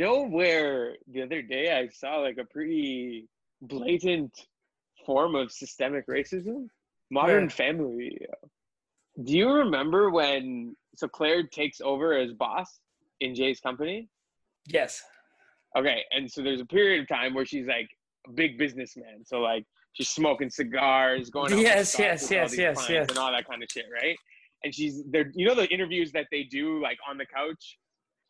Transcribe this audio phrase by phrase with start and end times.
[0.00, 3.28] know where the other day I saw like a pretty
[3.62, 4.32] blatant
[5.04, 6.68] form of systemic racism?
[7.10, 7.48] Modern?
[7.48, 8.18] Family.
[9.24, 12.80] Do you remember when so Claire takes over as boss
[13.20, 14.08] in Jay's company?
[14.66, 15.02] Yes.
[15.76, 17.88] Okay, and so there's a period of time where she's like
[18.26, 19.24] a big businessman.
[19.24, 23.08] So like she's smoking cigars, going Yes, yes, yes, yes, yes.
[23.08, 24.16] and all that kind of shit, right?
[24.64, 25.30] And she's there.
[25.34, 27.78] You know the interviews that they do like on the couch.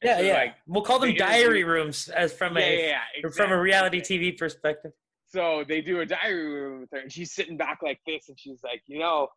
[0.02, 0.34] Yeah, so, yeah.
[0.34, 4.00] Like, we'll call them diary rooms as from yeah, a yeah, yeah, from a reality.
[4.00, 4.92] TV perspective.
[5.26, 8.38] So they do a diary room with her, and she's sitting back like this, and
[8.38, 9.28] she's like, you know,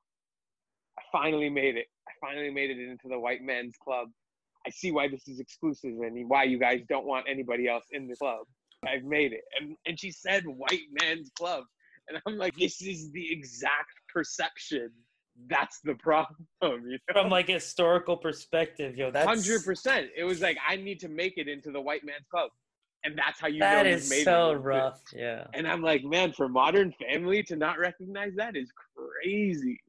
[0.98, 1.88] I finally made it.
[2.08, 4.10] I finally made it into the white men's club.
[4.66, 8.08] I see why this is exclusive and why you guys don't want anybody else in
[8.08, 8.46] the club.
[8.88, 9.42] I've made it.
[9.60, 11.66] And and she said white men's club.
[12.08, 14.92] And I'm like, this is the exact perception.
[15.50, 16.48] That's the problem.
[16.62, 17.22] You know?
[17.22, 20.10] From like a historical perspective, yo, that's Hundred percent.
[20.16, 22.50] It was like I need to make it into the white man's club.
[23.06, 24.56] And that's how you that know you've is made so it.
[24.56, 25.02] rough.
[25.14, 25.46] Yeah.
[25.54, 29.82] And I'm like, man, for Modern Family to not recognize that is crazy.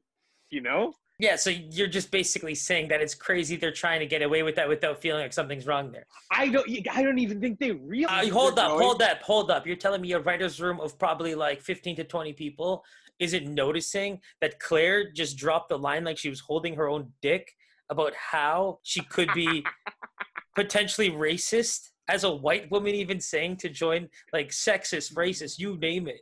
[0.49, 0.93] You know?
[1.17, 4.55] Yeah, so you're just basically saying that it's crazy they're trying to get away with
[4.55, 6.05] that without feeling like something's wrong there.
[6.29, 6.69] I don't.
[6.91, 8.27] I don't even think they realize.
[8.27, 9.65] Uh, hold up, going- hold up, hold up.
[9.65, 12.83] You're telling me a writer's room of probably like 15 to 20 people
[13.19, 17.51] isn't noticing that Claire just dropped the line like she was holding her own dick
[17.89, 19.63] about how she could be
[20.55, 26.07] potentially racist as a white woman even saying to join like sexist, racist, you name
[26.07, 26.21] it.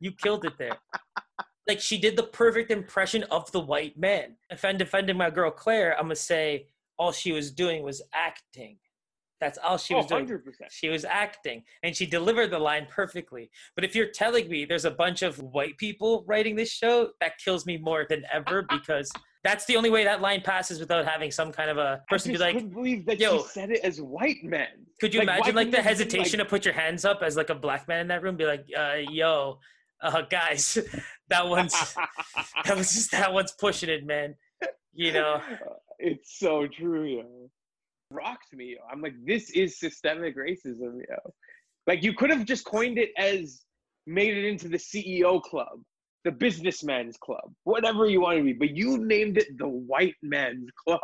[0.00, 0.78] You killed it there.
[1.68, 4.36] like she did the perfect impression of the white man.
[4.50, 6.66] If I'm defending my girl Claire, I'm gonna say
[6.98, 8.78] all she was doing was acting.
[9.40, 10.26] That's all she was Oh, doing.
[10.26, 10.42] 100%.
[10.70, 13.50] She was acting and she delivered the line perfectly.
[13.74, 17.38] But if you're telling me there's a bunch of white people writing this show, that
[17.42, 19.10] kills me more than ever because
[19.42, 22.34] that's the only way that line passes without having some kind of a person be
[22.34, 24.68] just like, couldn't believe that "Yo." she said it as white men.
[25.00, 27.06] could you Like, imagine like the it have been, hesitation like- to put your hands
[27.06, 28.36] up as like a black man in that room?
[28.36, 29.58] Be like, uh, yo,
[30.02, 30.76] uh, guys,
[31.28, 31.72] that one's
[32.66, 34.34] that was just that one's pushing it, man.
[34.92, 35.40] You know,
[35.98, 37.50] it's so true, yo.
[38.10, 38.76] Rocked me.
[38.90, 41.32] I'm like, this is systemic racism, yo.
[41.86, 43.62] Like you could have just coined it as
[44.06, 45.80] made it into the CEO club,
[46.24, 50.68] the businessman's club, whatever you want to be, but you named it the white man's
[50.86, 51.00] club.